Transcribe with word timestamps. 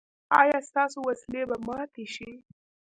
ایا 0.41 0.59
ستاسو 0.69 0.97
وسلې 1.07 1.41
به 1.49 1.55
ماتې 1.67 2.05
شي؟ 2.13 2.31